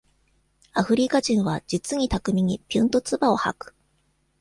[0.73, 3.75] アフリカ人は、実に巧みに、ぴゅんとつばを吐く。